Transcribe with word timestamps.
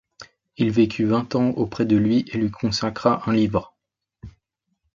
Il 0.57 0.71
vécut 0.71 1.05
vingt 1.05 1.35
ans 1.35 1.49
auprès 1.49 1.85
de 1.85 1.95
lui 1.95 2.25
et 2.29 2.37
lui 2.39 2.49
consacra 2.49 3.21
un 3.29 3.33
livre. 3.33 3.75